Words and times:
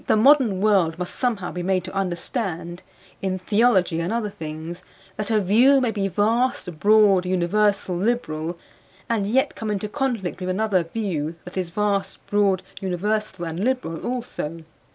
The 0.07 0.17
modern 0.17 0.61
world 0.61 0.97
must 0.97 1.15
somehow 1.15 1.51
be 1.51 1.61
made 1.61 1.83
to 1.83 1.93
understand 1.93 2.81
(in 3.21 3.37
theology 3.37 3.99
and 3.99 4.11
other 4.11 4.31
things) 4.31 4.81
that 5.15 5.29
a 5.29 5.39
view 5.39 5.79
may 5.79 5.91
be 5.91 6.07
vast, 6.07 6.79
broad, 6.79 7.23
universal, 7.27 7.97
liberal 7.97 8.57
and 9.07 9.27
yet 9.27 9.53
come 9.55 9.69
into 9.69 9.87
conflict 9.87 10.39
with 10.39 10.49
another 10.49 10.81
view 10.85 11.35
that 11.45 11.55
is 11.55 11.69
vast, 11.69 12.17
broad, 12.25 12.63
universal 12.81 13.45
and 13.45 13.59
liberal 13.63 14.03
also. 14.03 14.63